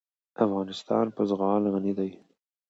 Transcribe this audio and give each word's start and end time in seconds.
افغانستان 0.45 1.05
په 1.15 1.21
زغال 1.29 1.63
غني 1.73 1.93
دی. 1.99 2.11